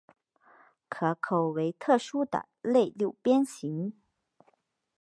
[0.89, 3.93] 壳口为特殊的类六边形。